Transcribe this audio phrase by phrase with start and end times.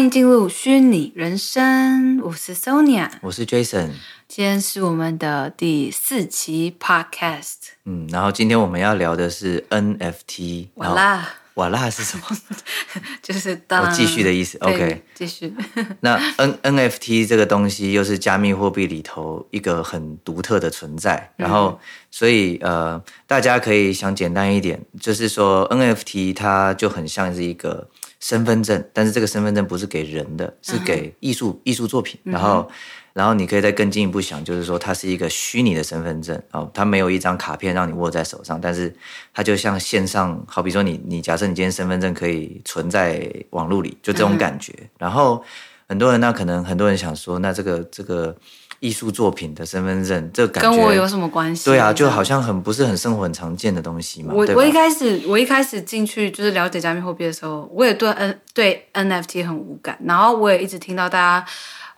[0.00, 3.90] 欢迎进入虚拟人生，我是 Sonia，我是 Jason，
[4.26, 7.74] 今天是我们的第四期 Podcast。
[7.84, 10.68] 嗯，然后今天我们要聊的是 NFT。
[10.76, 12.24] 瓦啦，瓦啦是什么？
[13.20, 14.56] 就是当我继续的意思。
[14.62, 15.52] OK，继续。
[16.00, 16.54] 那 N
[16.88, 21.78] NFT 这个东西又是加密货币里头一个很独特的存在，然后
[22.10, 27.90] 所以呃，大家可以想简单一点，就是说 NFT 它就很像是一个。
[28.20, 32.20] 身份证，但是这个身份证不是给人的，是给艺术艺术作品。
[32.22, 32.70] 然后，
[33.12, 38.94] 然后你可以再更进一步想，就是说它是一个虚拟的身份证哦，它没有一张卡片让你握在手上，但是
[39.34, 44.72] 它就像线上，好比说你你假设你今天身份证可以存在网络里，就这种感觉。
[44.98, 45.42] 然后
[45.88, 48.36] 很多人那，可能很多人想说，那这个这个。
[48.80, 51.66] 艺术作品的身份证，这感觉跟我有什么关系？
[51.66, 54.32] 对啊，就好像很不是很生活很常见的东西嘛。
[54.34, 61.46] 我我一开始我一开始进去就是了解加密货币的时候，我也对 N 对 NFT 很无感，然后我也一直听到大家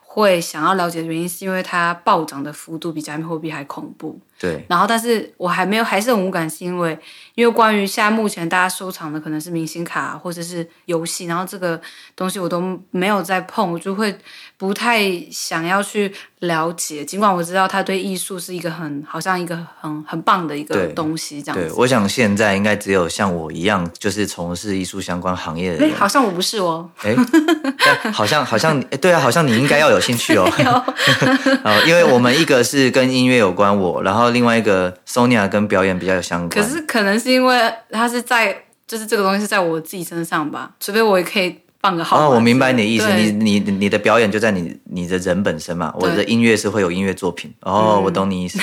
[0.00, 4.20] 会想要了解的原因，是因为它暴涨的幅度比加密货币还恐怖。
[4.42, 6.98] 对，然后但是我还没有还是很无感，是因为
[7.36, 11.80] 因为关于现在目前大家收藏的可能是明星卡或者是游戏，然后这个
[12.16, 14.12] 东西我都没有在碰，我就会
[14.56, 17.04] 不太想要去了解。
[17.04, 21.68] 尽管我知道它对艺术是一个很好像一个很很棒的一个东西，这样子。
[21.68, 25.94] 对，我想现在应该只有像我一样，就是从事艺术相关行业的人。
[25.94, 26.90] 好像我不是哦。
[27.02, 27.14] 哎，
[28.12, 30.50] 好像好像对啊，好像你应该要有兴趣哦。
[30.58, 34.31] 有 因为我们一个是跟音乐有关，我然后。
[34.33, 42.19] 另外一个 Sonia 跟表演比较有相关，可是可能是因为他是在，就是这个东西是在我自己身上吧，除非我也可以放个好。
[42.19, 47.53] 哦，我明白你的意思，你你你的表演就在你你的人本身嘛，我的音乐是会有音乐作品。
[47.60, 48.58] 哦，我懂你意思，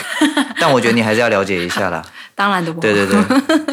[0.59, 2.03] 但我觉得你还是要了解一下啦。
[2.35, 3.17] 当然的，对对对。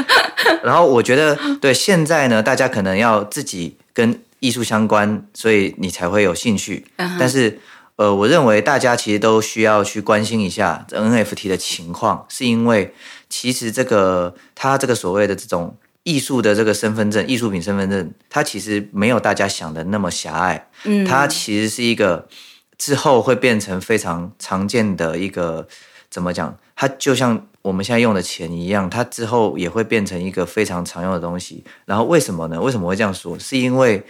[0.62, 6.86] 然后我觉得，对现在呢，大家可能要自己跟艺术相关，所以你才会有兴趣，
[7.18, 7.58] 但是。
[7.96, 12.94] 呃，我认为大家其实都需要去关心一下 NFT 的情况，是因为
[13.28, 20.68] 其实这个它这个所谓的这种艺术的这个身份证、艺术品身份证，它其实没有大家想的那么狭隘。
[20.84, 22.28] 嗯，它其实是一个
[22.76, 25.66] 之后会变成非常常见的一个
[26.10, 26.54] 怎么讲？
[26.74, 31.64] 它就像我们现在用的钱一样，它之后也会变成一个非常常用的东西。
[31.86, 32.60] 然后为什么呢？
[32.60, 33.38] 为什么会这样说？
[33.38, 34.04] 是因为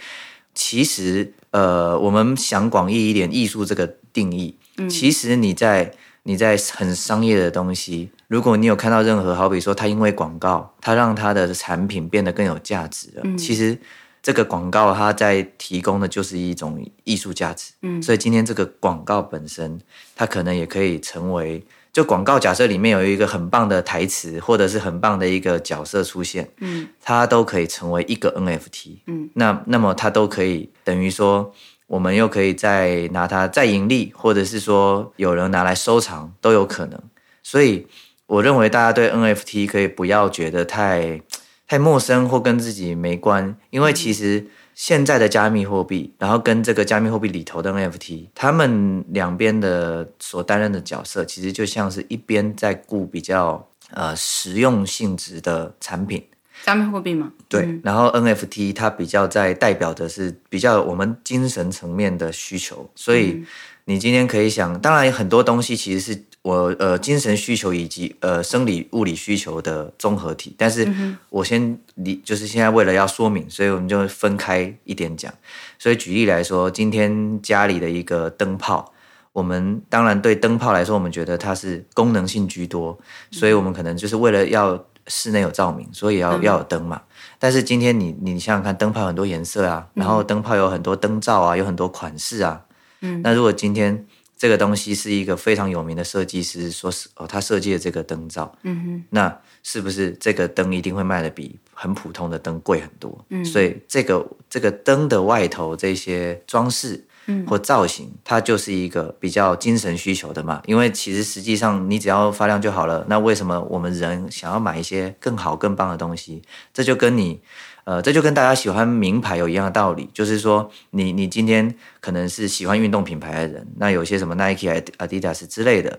[0.57, 1.31] 其实。
[1.51, 5.91] 呃，我们想广义一点，艺术这个定义，嗯，其实你在
[6.23, 13.75] 你在很商业的东西，如果你有看到任何，好比说他因为广告，他让他的产品变得更有价值了，嗯，其实
[14.21, 19.79] 这个广告它在提供的就是一种艺术价值，嗯，所以今天这个广告本身，
[20.15, 21.63] 它可能也可以成为。
[21.97, 31.51] 就广告，假设里面有一个很棒的台词，或者是很棒的一个角色出现，嗯，它都可以成为一个 NFT，嗯，那那么它都可以等于说，
[31.87, 37.01] 我们又可以再拿它再盈利，或者是说有人拿来收藏都有可能。
[37.41, 37.87] 所以
[38.27, 41.19] 我认为大家对 NFT 可以不要觉得太
[41.67, 44.45] 太陌生或跟自己没关，因为其实。
[44.77, 56.23] 现在的加密货币，然后跟这个加密货币里头的 NFT，他们两边的所担任的角色，其实就像是一边在顾比较呃实用性质的产品，
[56.63, 57.31] 加密货币嘛？
[57.49, 63.43] 对，嗯、然后 NFT 它比较在代表的是比较我们精神层面的需求，所以
[63.85, 66.23] 你今天可以想，当然很多东西其实是。
[66.47, 70.87] 我呃精神需求以及呃生理物理需求的综合体，但是
[71.29, 75.33] 我先你就是现在为了要说明，所以我们就分开一点讲。
[75.77, 78.93] 所以举例来说，今天家里的一个灯泡，
[79.33, 82.97] 我们当然对灯泡来说，我们觉得它是功能性居多，
[83.29, 87.01] 所以我们可能就是为了要室内有照明，所以要要有灯嘛。
[87.37, 92.61] 但是今天你你想想看，灯泡有很多颜色啊，然后灯泡有很多灯罩啊，有很多款式啊。
[93.01, 94.05] 嗯，那如果今天
[94.37, 103.25] 这个东西是一个非常有名的设计师，说是哦，他设计的这个灯罩，嗯哼，那是不是这个灯一定会卖的比很普通的灯贵很多？
[103.29, 107.03] 嗯，所以这个这个灯的外头这些装饰，
[107.47, 110.61] 或造型，它就是一个比较精神需求的嘛。
[110.65, 113.03] 因为其实实际上你只要发亮就好了。
[113.09, 116.43] 那为什么我们人想要买一些更好更棒的东西？
[116.71, 117.41] 这就跟你。
[117.87, 124.67] 呃，这就跟大家喜欢名牌有一样的道理，就是说你，你你今天可能是喜欢运动品牌的人，那有些什么 Nike、
[124.97, 125.97] Adidas 之类的，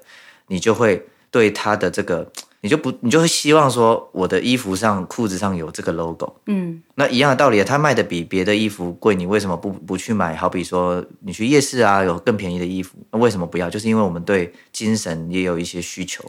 [0.48, 2.30] 你就会对它的这个，
[2.60, 6.34] 你就不，你就会希望说，我的衣服上、裤子上有这个 logo。
[6.44, 10.36] 嗯，那一样的道理，它卖的比别的衣服贵，你为什么不不去买？
[10.36, 13.70] 好比说，你去夜市啊，有更便宜的衣服，那为什么不要？
[13.70, 16.22] 就是因为我们对精神也有一些需求。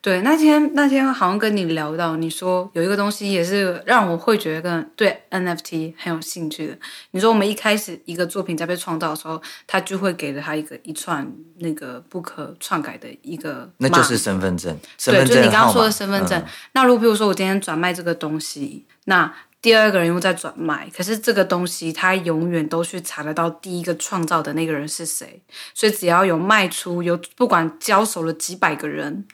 [0.00, 6.78] 对，那天那天好像跟你聊到，你说有一个东西也是让我会觉得对 NFT 很有兴趣的。
[7.10, 11.28] 你说我们一开始一个作品在被创造的时候，他就会给了他一个一串
[11.58, 14.78] 那个不可篡改的一个，那就是身份证。
[14.96, 16.40] 身对，份证就是你刚刚说的身份证。
[16.40, 25.42] 嗯、那如果比如说我今天转卖这个东西，那第二个人又在转卖，可是这个东西他永远都去查得到第一个创造的那个人是谁，
[25.74, 29.26] 所以只要有卖出，有不管交手了几百个人。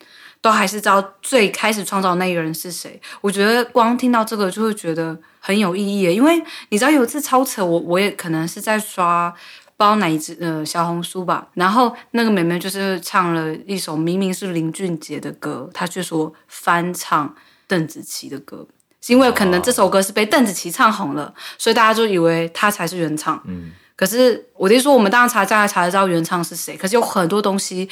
[0.45, 3.01] 都还是知道最开始创造的那个人是谁。
[3.23, 6.39] 我觉得光听到这个就会觉得很有意义，因为
[6.69, 9.35] 你知道有一次超扯，我我也可能是在刷
[9.79, 17.35] 包哪一只呃小红书吧，然后那个妹妹就是唱了一首明明是林俊杰的歌，她却说翻唱
[17.67, 18.67] 邓紫棋的歌，
[19.01, 23.43] 是因为可能这首歌是被邓紫棋唱红了，所以大家就以为她才是原唱。
[23.47, 27.89] 嗯，可是我就说我们当然查价查得到原唱是谁，可是有很多东西。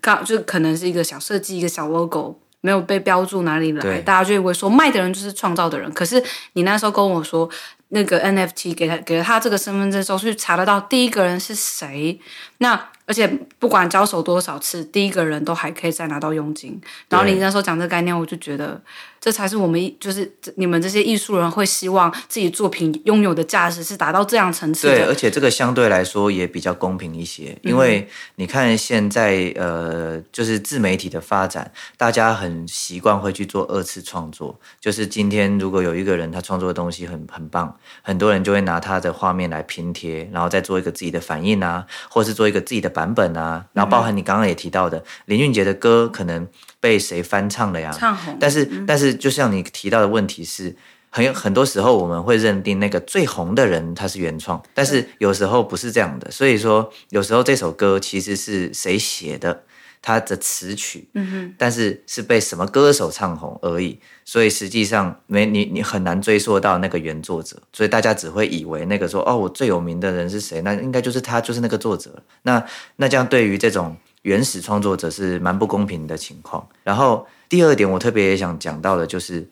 [0.00, 5.90] 刚就可能是一个小设计，一个小 logo 没有被标注哪里来，大家就以为说卖的人就是创造的人。
[5.92, 6.22] 可是
[6.52, 7.48] 你那时候跟我说，
[7.88, 12.20] 那个 NFT 给他给了他这个身份证之后，去查得到第一个人是谁。
[12.58, 13.26] 那而且
[13.58, 16.80] 不管交手多少次，第一个人都还可以再拿到佣金。
[17.08, 18.80] 然后你那时候讲这个概念，我就觉得。
[19.20, 24.94] 这才是我们就是你们这些艺术人会希望自己作品拥有的价值是达到这样层次的。
[24.94, 34.58] 对，而且这个相对来说也比较公平一些，因为你看现在呃，就是自媒体的发展，大家很习惯会去做二次创作。
[34.80, 43.64] 就是今天如果有一个人他创作的东西很很棒，很多人就会拿他的画面来拼贴，然后再做一个自己的反应啊，或是做一个自己的版本啊。
[43.72, 46.46] 然后包含你刚刚也提到的林俊杰的歌，可能。
[46.82, 47.90] 被谁翻唱了呀？
[47.92, 48.34] 唱红。
[48.40, 50.74] 但是，嗯、但是，就像你提到的问题是，
[51.10, 56.30] 很有很多时候我们会认定那个最红的人他是原创，但是有时候不是这样的。
[56.30, 59.62] 所以说，有时候这首歌其实是谁写的，
[60.02, 63.98] 他的词曲，嗯哼，但是是被什么歌手唱红而已。
[64.24, 70.60] 所以实际上没你你很难追溯到那个原作者，所以大家只会以为那个说哦，我最有名的人是谁？
[70.62, 72.22] 那应该就是他，就是那个作者。
[72.42, 72.64] 那
[72.96, 73.96] 那这样对于这种。
[74.22, 76.68] 原始创作者是蛮不公平的情况。
[76.84, 79.48] 然后第二点，我特别也想讲到的，就是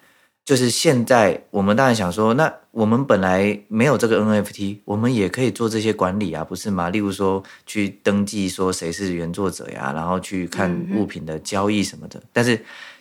[0.49, 6.89] 就是现在我们当然想说，那我们本来没有这个 NFT，我们也可以做这些管理啊，不是吗？
[6.89, 12.23] 例如说去登记说谁是原作者呀，然后去看物品的交易什么的。
[12.33, 12.59] 但是。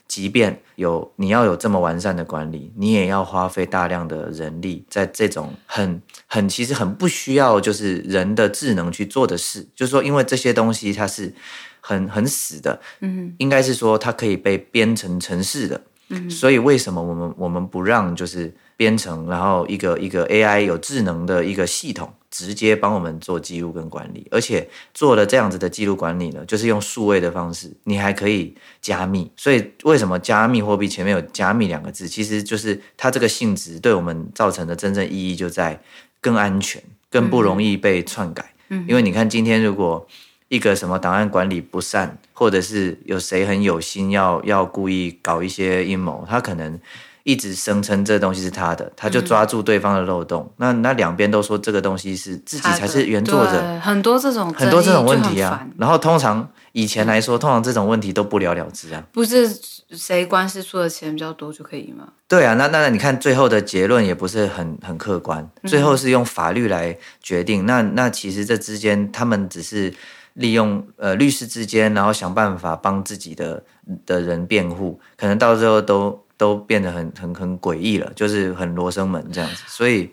[0.10, 11.34] 即便有你要有这么完善的管理，你也要花费大量的人力，在这种很很其实很不需要就是人的智能去做的事，就是说，因为这些东西它是
[11.82, 22.14] 很很死的，嗯，应该是说它可以被编成程式的，嗯，所以为什么我们我们不让就是编程，然后一个一个 AI 有智能的一个系统？
[22.30, 29.32] 直接帮我们做记录跟管理，而且做了这样子的记录管理呢，就是用数位的方式，你还可以加密。
[29.38, 32.08] 所以为什么加密货币前面有加密两个字？
[32.08, 35.82] 其实就是它这个性质对我们造成的真正意义就在
[36.22, 38.54] 更安全、更不容易被篡改。
[38.70, 40.06] 嗯，因为你看今天如果
[40.50, 46.80] 一个什么档案管理不善，或者是有谁很有心要要故意搞一些阴谋，他可能。
[47.24, 50.50] 一直声称这东西是他的，他就抓住对方的漏洞。
[50.52, 55.68] 嗯、那那两边都说这个东西是自己才是原作者，很多这种很多这种问题啊。
[55.78, 59.04] 然后通常以前来说，嗯、通常这种问题都不了了之啊。
[59.12, 59.46] 不是
[59.92, 62.08] 谁官司出的钱比较多就可以吗？
[62.30, 67.64] 对啊，那那你看最后的结论也不是很很客观，最后是用法律来决定。
[67.64, 69.94] 嗯、那那其实这之间他们只是
[70.38, 73.64] 利用呃律师之间，然后想办法帮自己的
[74.08, 76.20] 的人辩护，可能到最后都。
[76.38, 80.08] 都变得很很很诡异了，就是很罗生门这样子，所以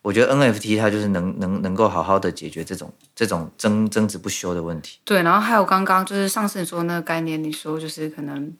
[0.00, 4.98] 我觉得 NFT 它就是能能能够好好的解决这种这种争争执不休的问题。
[5.04, 8.50] 对，然后还有刚刚就是上次你说那个概念，你说就是可能。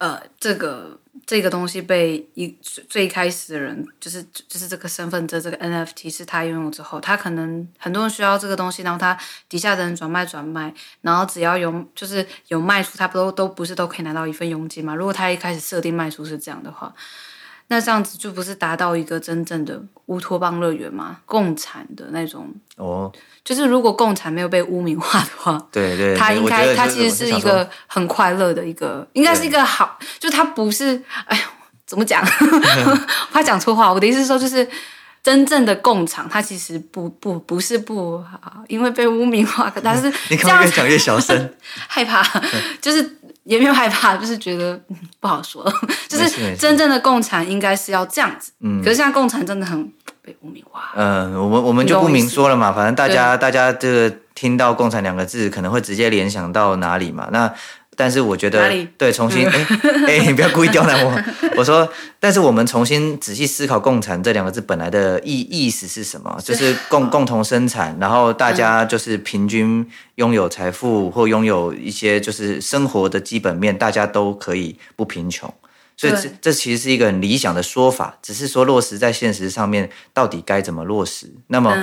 [0.00, 9.14] 呃，这个这个东西被一最开始的人，就是就是这个身份证，这个 NFT 是他拥有之后，他可能很多人需要这个东西，然后他
[9.46, 14.94] 底下的人转卖转卖，然后只要有就是有卖出，他不都都不是都可以拿到一份佣金嘛？
[14.94, 16.94] 如果他一开始设定卖出是这样的话。
[17.72, 21.18] 那这样子就不是达到一个真正的乌托邦乐园吗？
[21.24, 23.10] 共产的那种哦，
[23.44, 31.44] 就是如果共产没有被污名化的话，对对，他应该他其实是一个很快乐的一个，应该是一个好，就他不是哎呀，
[31.86, 32.24] 怎么讲？
[33.30, 33.92] 怕讲错话。
[33.92, 34.68] 我的意思是说，就是
[35.22, 41.54] 真正的共产，他其实不不不是不好，因为被污名化，但是 你可能越讲越小声，
[41.88, 42.22] 害怕，
[42.80, 43.16] 就是。
[43.44, 45.64] 也没有害怕，就是觉得、嗯、不好说。
[46.06, 48.80] 就是真正的共产应该是要这样子，嗯。
[48.80, 49.82] 可是现在共产真的很
[50.22, 50.92] 被污名化。
[50.94, 57.28] 嗯，我们我们就不明说了嘛，反正大家大家这个听到“共产”两个字，可能会直接联想到哪里嘛？
[57.32, 57.52] 那
[58.00, 59.66] 但是我觉得对重新哎
[60.06, 61.22] 哎、 你不要故意刁难我。
[61.54, 61.86] 我说，
[62.18, 66.40] 但是我们重新仔细思考“共产”这两个字本来的意意思是什么？
[66.42, 75.52] 就是共 共同生产，然后大家就是平均拥有财富或拥有一些就是生活的基本面，大家都可以不贫穷。
[76.00, 81.30] 所以这这其实是一个很理想的说法，只是说落实在现实上面到底该怎么落实？
[81.48, 81.76] 那么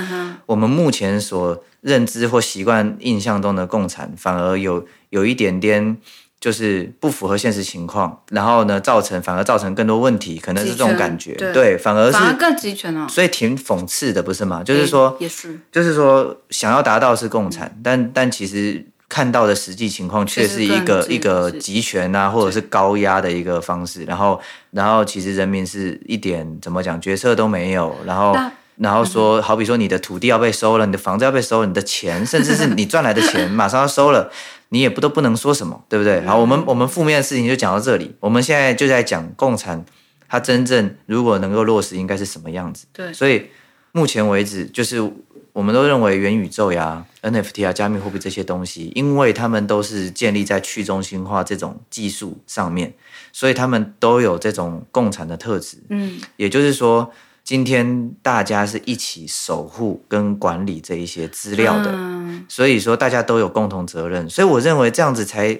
[0.44, 5.96] 我们目前所认知或习惯印象中的共产，反而有有一点点
[6.40, 14.64] 就是不符合现实情况，然后呢，造成反而造成更多问题，可能是这种感觉，对，对，反而是反而更集权哦，所以挺讽刺的，不是吗？
[14.64, 18.84] 就是说，也是，就是说想要达到是共产，但但其实。
[19.08, 24.04] 看到的实际情况却是一个一个集权啊，或者是高压的一个方式。
[24.04, 24.38] 然后，
[24.70, 27.96] 然后其实人民是一点怎么讲决策都没有。
[28.04, 28.36] 然后，
[28.76, 34.30] 然后说，好比说你的土地要被收了，你的房子要被收了，你的钱，甚至是你赚来的钱 马上要收了，
[34.68, 36.20] 你也不都不能说什么，对不对？
[36.26, 38.14] 好，我们我们负面的事情就讲到这里。
[38.20, 39.82] 我们现在就在讲共产，
[40.28, 42.84] 它真正如果能够落实，应该是什么样子？
[42.92, 43.46] 对，所以
[43.92, 45.10] 目前为止就是。
[45.52, 52.94] 我们都认为元宇宙呀、NFT 啊、加密货币这些东西，因为他们都是建立在去中心化这种技术上面，
[53.32, 55.78] 所以他们都有这种共产的特质。
[55.90, 57.10] 嗯，也就是说，
[57.42, 64.28] 今天大家是一起守护跟管理这一些资料的，嗯、所以说大家都有共同责任。
[64.30, 65.54] 所以我认为这样子才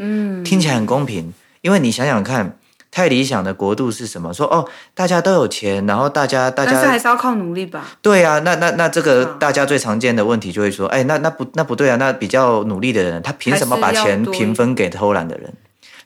[0.45, 2.59] 听起来很公平，因为你想想看。
[2.91, 4.33] 太理想的国度是什么？
[4.33, 7.87] 说哦，大家都有钱，然后大家大家，但是还是要靠努力吧？
[8.01, 15.53] 对啊，那那那这个大家最常见的问题就会说，哎，那那不那不对啊，那比较努力的人，他凭什么把钱平分给偷懒的人？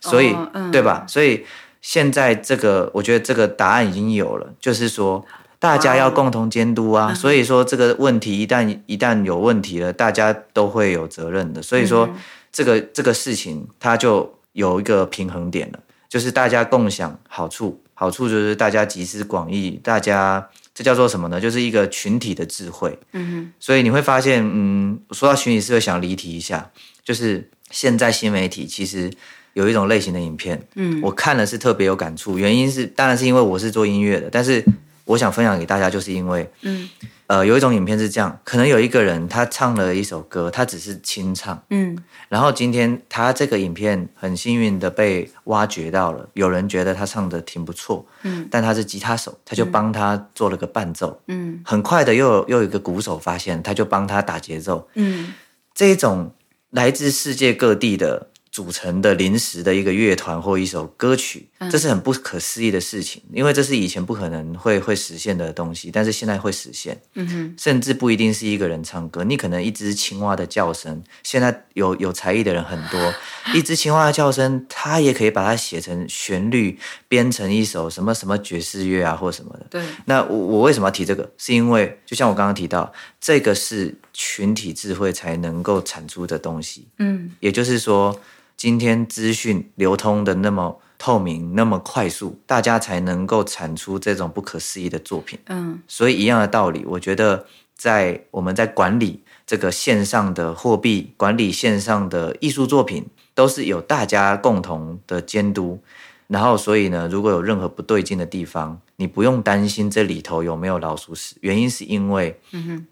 [0.00, 1.04] 所以、哦嗯、对吧？
[1.06, 1.46] 所以
[1.80, 5.24] 现在这个，我觉得这个答案已经有了，就是说
[5.60, 7.14] 大家要共同监督啊。
[7.14, 11.62] 所以说这个问题一旦一旦有问题了，大家都会有责任的。
[11.62, 12.10] 所以说
[12.50, 15.78] 这个这个事情，它就有一个平衡点了。
[16.12, 21.40] 就是大家共享好处，好处就是大家集思广益，大家这叫做什么呢？
[21.40, 22.98] 就是一个群体的智慧。
[23.12, 23.52] 嗯哼。
[23.58, 26.70] 所以你会发现，嗯，说到群体智慧，想离题一下，
[27.02, 29.10] 就是现在新媒体其实
[29.54, 34.62] 有一种类型的影片，嗯，我看了是特别有感触，原因是当然是因为我是做音乐的，但是
[35.04, 36.88] 我想分享给大家，就是因为，嗯。
[37.28, 41.96] 呃，有一种影片是这样，可能有一个人他唱了一首歌，他只是清唱，嗯，
[42.28, 55.32] 然后今天他这个影片很幸运的被挖掘到了，有人觉得他唱的挺不错，嗯，但他是吉他手，他就帮他做了个伴奏，嗯，很快的又有又有一个鼓手发现，他就帮他打节奏，嗯，
[55.72, 56.34] 这一种
[56.68, 58.28] 来自世界各地的。
[58.52, 67.00] 组成的临时的一个乐团或一首歌曲，这是很不可思议的事情，因为这是以前不可能会会实现的东西，但是现在会实现。
[67.14, 73.14] 嗯哼，甚至不一定是一个人唱歌，你可能一只青蛙的叫声，现在有有才艺的人很多，
[73.56, 76.78] 一只青蛙的叫声，他也可以把它写成旋律，
[77.08, 79.66] 编成一首什么什么爵士乐啊，或什么的。
[79.70, 81.32] 对，那我我为什么要提这个？
[81.38, 82.92] 是因为就像我刚刚提到，
[83.22, 86.88] 这个是群体智慧才能够产出的东西。
[86.98, 88.20] 嗯，也就是说。
[88.54, 95.36] 今天资讯流通的那么透明，那么快速，大家才能够产出这种不可思议的作品。
[95.46, 105.80] 嗯，所以一样的道理，我觉得在我们在管理这个线上的货币，管理线上的艺术作品，都是有大家共同的监督。
[106.28, 111.34] 然后，所以呢，如果有任何不对劲的地方，你不用担心这里头有没有老鼠屎。
[111.40, 112.38] 原因是因为，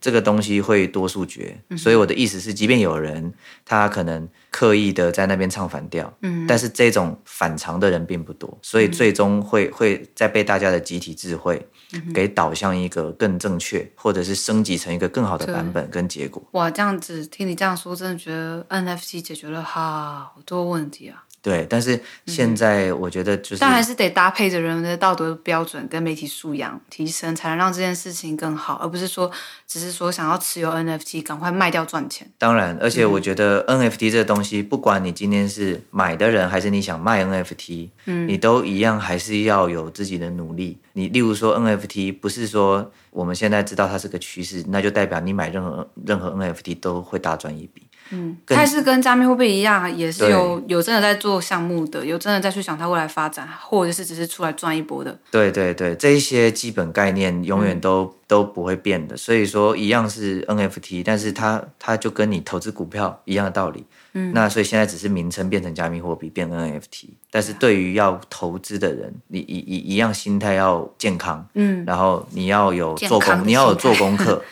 [0.00, 1.56] 这个东西会多数决。
[1.68, 3.32] 嗯、所以我的意思是，即便有人
[3.64, 11.64] 他可能刻意的在那边唱反调，嗯、但是这种反常的人并不多，所以最终会、嗯、会再被大家的集体智慧
[12.12, 16.42] 给导向一个更正确，或者是升级成一个更好的版本跟结果。
[16.50, 21.24] 哇，这样子听你这样说，真的觉得 NFT 解决了好多问题啊。
[21.42, 29.30] 对，但是现在我觉得就是，但还是得搭配着人们的道德标准跟媒体素养提升，才能让这件事情更好，而不是说
[29.66, 32.30] 只是说想要持有 NFT 赶快卖掉赚钱。
[32.36, 40.78] 当然，而且我觉得 NFT 这个东西，不管你今天是买的人还是你想卖 NFT，嗯，你都一样还是要有自己的努力。
[40.92, 47.86] 你例如说 NFT，不是说我们现在知道它是个趋势，那就代表你买任何任何 NFT 都会大赚一笔。
[48.10, 55.18] 嗯，它是跟加密货币一样，也是有有真的在做项目的，有真的在去想它未来发展，或者是只是出来赚一波的。
[55.30, 59.16] 对对对，这一些基本概念永远都、嗯、都不会变的。
[59.16, 63.84] 所以说，一样是 NFT，但是它它就跟你投资股票一样的道理。
[64.12, 71.46] 嗯，那所以现在只是名称变成加密货币，变 NFT，但是对于要投资的人，你一一一样心态要健康。
[71.54, 74.42] 嗯，然后你要有做功，你要有做功课。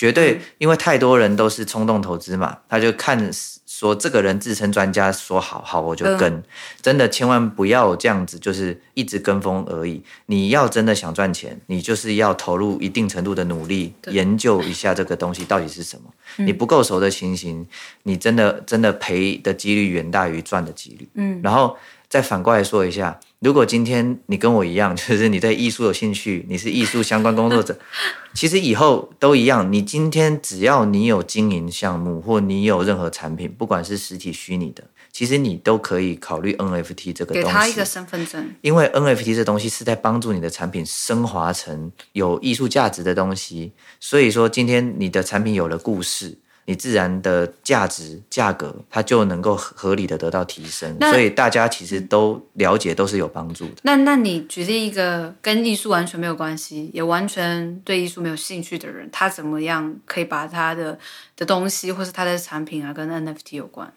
[0.00, 3.30] 绝对，因为太多人都是冲动投资嘛，他就看
[3.66, 6.42] 说这个人自称专家，说好好我就跟，嗯、
[6.80, 10.02] 真的千万不要这样子，就是一直跟风而已。
[10.24, 16.04] 你要真的想赚钱，你就是要投入一定程度的努力，研究一下这个东西到底是什么。
[16.38, 17.66] 嗯、你不够熟的情形，
[18.04, 21.06] 你真的真的赔的几率远大于赚的几率。
[21.12, 21.76] 嗯，然后
[22.08, 23.20] 再反过来说一下。
[23.40, 27.78] 如果今天你跟我一样， 就是你对艺术有兴趣，你是艺术相关工作者，
[28.34, 29.72] 其实以后都一样。
[29.72, 37.48] 你今天只要你有经营项目，或你有任何产品，不管是实体、虚拟的，其实你都可以考虑 NFT 这个东西。
[37.48, 43.72] 给他一个身份证，因为 NFT 这东西是在帮助你的产品升华成有艺术价值的东西。
[43.98, 46.36] 所以说，今天你的产品有了故事。
[46.70, 53.72] 你自然的价值价格，它就能够合理的得到提升，所以大家其实都了解，都是有帮助的。
[53.82, 60.96] 那那你举例一个跟艺术完全没有关系，也完全对艺术没有兴趣的人，他怎么样可以把他的
[61.36, 63.92] 的东西或是他的产品啊跟 NFT 有关？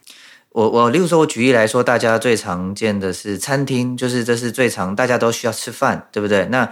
[0.54, 6.46] 我我，例如说，我举例来说，大家最常见的是餐厅，就是这是最常大家都需要吃饭，对不对？
[6.52, 6.70] 那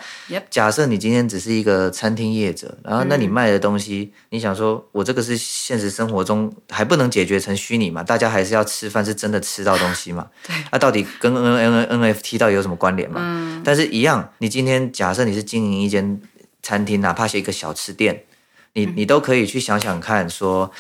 [0.51, 8.03] 假设你今天只是一个餐厅业者，然后那你卖的东西，嗯、你想说，我这个是现实生活中还不能解决成虚拟嘛？
[8.03, 10.27] 大家还是要吃饭，是真的吃到东西嘛？
[10.45, 10.55] 对。
[10.69, 13.19] 那、啊、到底跟 N N N F T 到底有什么关联嘛？
[13.23, 13.63] 嗯。
[13.65, 16.21] 但是，一样，你今天假设你是经营一间
[16.61, 18.25] 餐厅，哪怕是一个小吃店，
[18.73, 20.71] 你你都可以去想想看，说。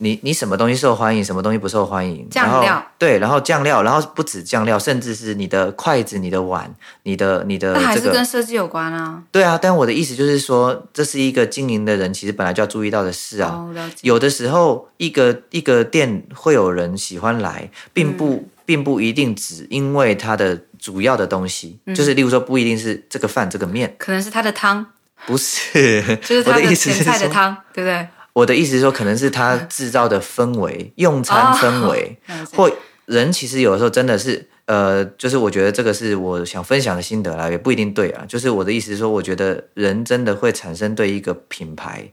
[0.00, 2.28] 你你什么东西受欢迎，什么东西不受欢迎？
[2.30, 9.20] 酱料对，然后酱料，然后不止酱料，甚至是你的筷子、你的碗、你的你的、这个，那还是跟设计有关啊。
[9.32, 13.50] 对啊，但我的意思就是说，这是一个经营的人其实本来就要注意到的事啊。
[13.50, 13.90] 哦。
[14.02, 24.86] 有的时候，一个一个店会有人喜欢来，并不、嗯、并不一定只因为它的主要的东西，嗯、就是例如说，不一定是这个饭这个面，可能是它的汤，
[25.26, 28.06] 不是，就是它的前菜的汤，对不对？
[28.38, 32.16] 我的意思是说，可能是他制造的氛围、用餐氛围，
[32.54, 32.70] 或
[33.06, 38.24] 人其实有的时候真的是，呃，就是我觉得这个是我想分享的心得啦，也不一定对啊。
[38.28, 42.08] 就是我的意思是说，我觉得人真的会产生对一个品牌。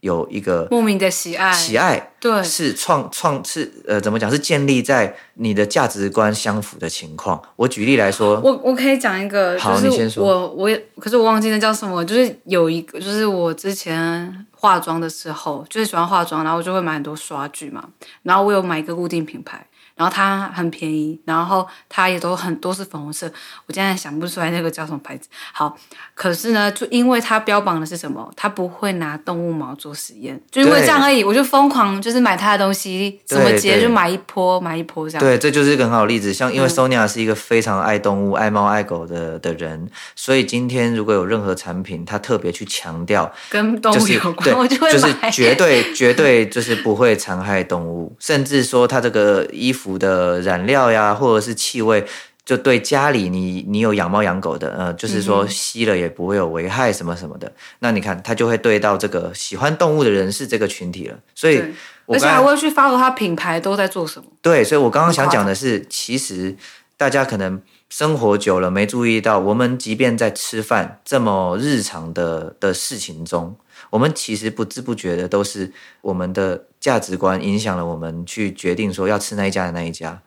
[0.00, 4.30] 有一个莫名的喜爱，喜爱对，是创创是呃怎么讲？
[4.30, 7.42] 是建立在你的价值观相符的情况。
[7.56, 10.24] 我举例来说，我我可以讲一个，好，就是你先说。
[10.24, 17.82] 我我也可是我忘记那叫什么，就是有一个，就是我之前化妆的时候，就是喜欢化妆，然后我就会买很多刷具嘛，
[18.22, 19.66] 然后我有买一个固定品牌。
[19.96, 23.26] 然后它很便宜，然后它也都很多是粉红色，
[23.66, 25.26] 我现在想不出来那个叫什么牌子。
[25.54, 25.74] 好，
[26.14, 35.24] 可是呢，就因为它标榜的是什么，它不会拿动物毛做实验，就因为这样而已，我就疯狂就是买它的东西，什么节就买一波，买一波这样。
[35.24, 36.30] 对，这就是一个很好的例子。
[36.30, 44.98] 像因为 Sonia 是一个非常爱动物、嗯、爱猫爱狗的的人，所以今天如果有任何产品，他特别去强调跟动物有关，对我就会买。
[44.98, 49.85] 就是绝对绝对就是不会残害动物，甚至说他这个衣服。
[49.98, 52.06] 的染料呀，或者是气味，
[52.44, 57.46] 就对家里你你有养猫养狗的，呃，就是说吸了也不会有危害什么什么的。
[57.46, 61.18] 嗯、那你看，它就会对到这个喜欢动物的人士这个群体了。
[61.34, 61.62] 所以，
[62.06, 64.26] 而且还会去 follow 他品牌都在做什么。
[64.40, 66.56] 对，所以我刚刚想讲的是，其实
[66.96, 73.56] 大家可能生活久了没注意到，我们即便在吃饭这么日常的的事情中。
[73.96, 80.20] 我们其实不知不觉的都是我们的价值观影响了我们去决定说要吃那一家的那一家，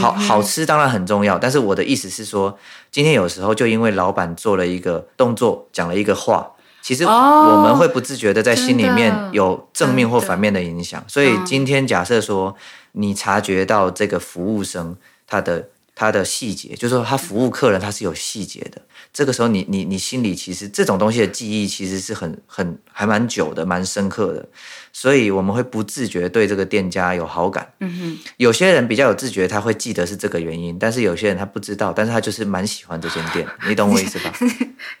[0.00, 2.58] 好好吃当然很重要，但是我的意思是说，
[2.90, 6.50] 今天有时候就因为老板做了一个动作，讲了一个话，
[6.82, 11.04] 其实我们会不自觉的在心里面有正面或反面的影响。
[11.06, 12.56] 所以今天假设说
[12.90, 14.96] 你察觉到这个服务生
[15.28, 18.80] 他的他的细节，就是说他服务客人他是有细节的。
[19.12, 24.48] 这个时候你，你你你心里其实这种东西的记忆其实是很很还蛮久的，蛮深刻的。
[24.94, 27.72] 所以我们会不自觉对这个店家有好感。
[27.80, 33.46] 嗯哼，有些人比较有自觉，他会记得是这个原因，但是有些人他不知道，但是他就是蛮喜欢这间店。
[33.66, 34.32] 你懂我意思吧？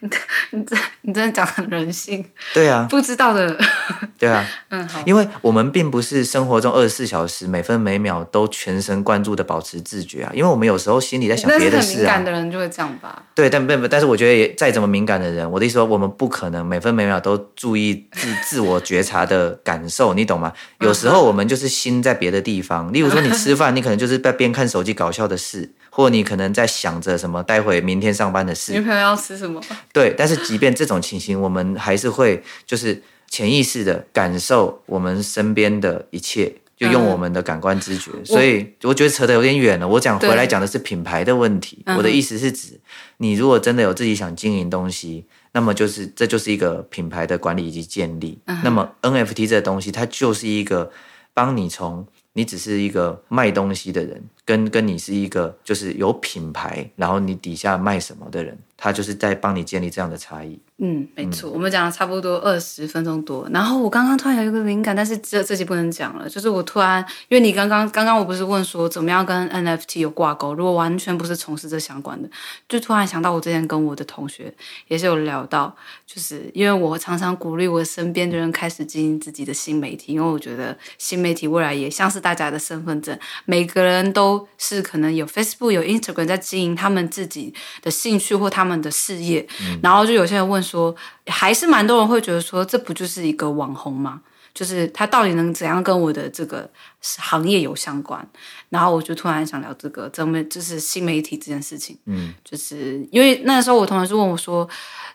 [0.00, 0.10] 你
[0.50, 2.24] 你这你真的讲很人性。
[2.54, 3.58] 对啊，不知道的。
[4.18, 11.98] 对啊， 嗯好，因为我们并不是生活中二十四小时每分每秒都全神贯注的保持自觉啊，因为我们有时候心里在想别的事啊。
[11.98, 13.22] 敏感的人就会这样吧？
[13.34, 19.82] 对，但不不，但是我觉得也再怎么敏感的人，我的意思说，我们不可能每分每秒都注意自 自我觉察的感。
[19.82, 20.52] 感受你懂吗？
[20.80, 28.72] 有时候我们就是心在别的地方，例如说你吃饭，你可能就是在边看手机搞笑的事，或你可能在想着什么待会明天上班的事。
[28.72, 29.58] 女朋友要吃什么？
[29.94, 38.10] 对，但是即便这种情形，我们还是会就是潜意识的感受我们身边的一切，就用我们的感官知觉。
[38.24, 39.86] 所以我觉得扯得有点远了。
[39.86, 41.82] 我讲回来讲的是品牌的问题。
[41.96, 42.80] 我的意思是指，
[43.18, 45.26] 你如果真的有自己想经营东西。
[45.54, 48.38] 那么就是，这就是一个品牌的管理以及建立。
[48.46, 48.56] Uh.
[48.64, 50.90] 那么 NFT 这个东西，它就是一个
[51.34, 60.58] 帮你从你只是一个卖东西的人，跟跟你是一个就是有品牌，然后你底下卖什么的人，他就是在帮你建立这样的差异。
[60.78, 66.28] 嗯，没错，嗯、我们讲了差不多二十分钟多，然后我刚刚突然有一个灵感，但是这这集不能讲了。
[66.28, 70.52] 就是我突然，因为你刚刚刚刚我不是问说怎么样跟 NFT 有挂钩？
[70.52, 72.28] 如果完全不是从事这相关的，
[72.68, 74.52] 就突然想到我之前跟我的同学
[74.88, 75.72] 也是有聊到，
[76.04, 90.72] 就是因为我常常鼓励我身边的人开始经营自己的新媒体，因为我觉得新媒体未来也像是大家的身份证，每个人都是可能有 Facebook 有 Instagram 在经营他们自己的兴趣或他们的事业，嗯、然后就有些人问说。
[90.72, 94.22] 说还是蛮多人会觉得说，这不就是一个网红吗？
[94.54, 96.66] 就是他到底能怎样跟我的这个
[97.02, 98.26] 行业有相关？
[98.70, 101.98] 然后我就突然想聊这个，怎么就是新媒体这件事情。
[102.06, 104.66] 嗯，就是因为那时候我同学就问我说，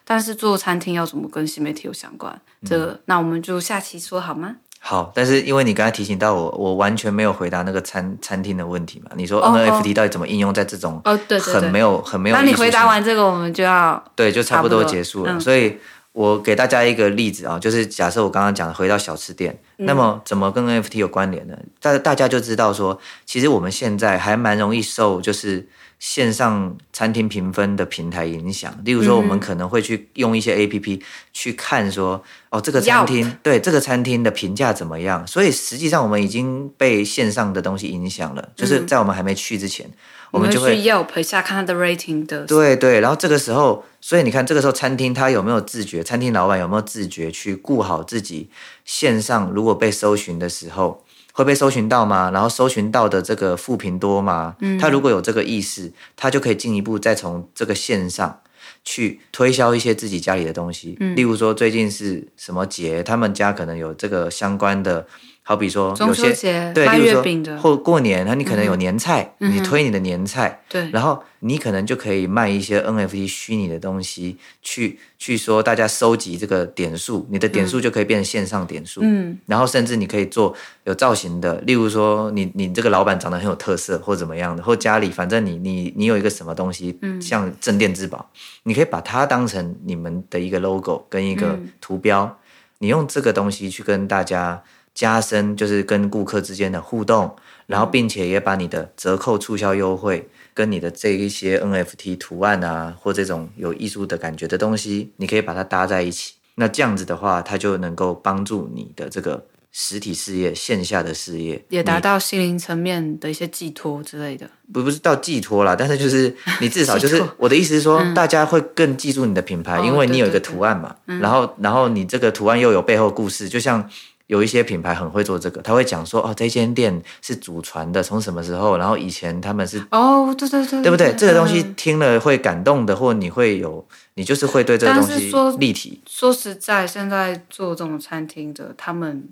[0.06, 2.40] 但是做餐厅要怎么跟新媒体有相关？
[2.64, 4.58] 这个嗯、那我们就下期说好吗？
[4.90, 9.12] 好，但是因为你刚才提醒到我，我完全没有回答那个餐餐厅的问题嘛？
[9.18, 12.36] 你说 NFT 到底怎么应用在这种哦，对，很没有很没有。
[12.38, 15.34] 那你回答完这个，我们就要对，就差不多结束了。
[15.34, 15.78] 嗯、所以
[16.14, 21.58] 我给大家一个例子啊，就是假设我刚刚讲的回到小吃店，嗯、那么怎么跟 NFT 有关联呢？
[21.82, 25.68] 大大家就知道说，其实我们现在还蛮容易受就是。
[26.00, 31.02] 线上餐厅评分的平台影响，例如说，我们可能会去用一些 APP
[31.34, 35.26] 去看说，哦，这个餐厅对这个餐厅的评价怎么样？
[35.26, 39.90] 所以实际上我们已经被线上的东西影响了，就是在我们还没去之前，
[40.30, 42.46] 我们就会 Yelp 下看它的 rating 的。
[42.46, 46.04] 对对，然后这个时候，所以你看，这个时候餐厅它有没有自觉？
[46.04, 48.52] 餐厅老板有没有自觉去顾好自己
[48.86, 49.50] 线上？
[49.50, 51.04] 如果被搜寻的时候。
[51.38, 52.32] 会被搜寻到吗？
[52.32, 54.56] 然后搜寻到的这个负评多吗？
[54.60, 58.42] 嗯，他如果有这个意识，他就可以进一步再从这个线上
[58.84, 60.98] 去推销一些自己家里的东西。
[61.00, 65.06] 嗯，例如说最近是什么节，他们家可能有这个相关的。
[65.50, 88.30] 好比说，有些对，例如说或过年，那你可能有年菜，嗯、你推你的年菜，对，然后你可能就可以卖一些 NFT 虚拟的东西，去去说大家收集这个点数，你的点数就可以变成线上点数，嗯，然后甚至你可以做有造型的，例如说你你这个老板长得很有特色或怎么样的，或家里反正你你你有一个什么东西，嗯，像镇店之宝，
[88.64, 92.36] 你可以把它当成你们的一个 logo 跟一个图标，嗯、
[92.80, 94.62] 你用这个东西去跟大家。
[94.98, 97.36] 加深就是跟顾客之间的互动，
[97.68, 106.34] 然后并且也把你的折扣促销优惠跟你的这一些 NFT 图案啊，或这种有艺术的感觉的东西，你可以把它搭在一起。
[106.56, 114.50] 那这样子的话，它就能够帮助你的这个实体事业、线下的事业，也达到心灵层面的一些寄托之类的。
[114.74, 120.96] 不不是到寄托啦，但是就是你至少就是我的意思是说，大家会更记住你的品牌，因为你有一个图案嘛。
[121.06, 123.88] 然后然后你这个图案又有背后故事，就像。
[124.28, 131.14] 有一些品牌很会做这个，他会讲说哦，这间店是祖传的，从什么时候，然后以前他们是哦，对对对，对不对？
[131.16, 136.02] 这个东西听了会感动的，或你会有，你就是会对这个东西立体。
[136.06, 139.28] 说，说实在，现在做这种餐厅的，他们。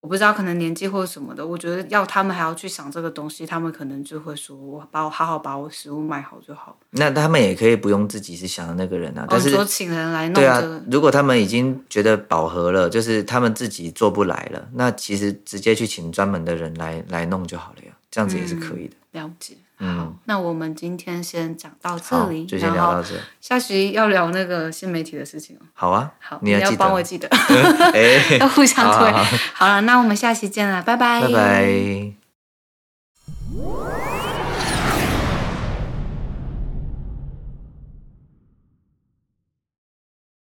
[0.00, 10.34] 我不知道，可能年纪或者什么的，我觉得要他们还要去想这个东西，他们可能就会说：“我把我好好把我食物卖好就好。”那他们也可以不用自己是想的那个人啊，但是说请人来弄。
[10.34, 18.94] 对啊，如果他们已经觉得饱和了，就是他们自己做不来了，那其实直接去请专门的人来来弄就好了呀，这样子也是可以的。
[19.12, 19.56] 嗯，了解。
[19.80, 23.14] 嗯，那我们今天先讲到这里，就先聊到这。
[23.40, 25.56] 下期要聊那个新媒体的事情。
[25.72, 27.28] 好啊，好，你要帮我记得
[28.40, 29.12] 要互相推。
[29.54, 32.12] 好了，那我们下期见了，拜拜，拜拜。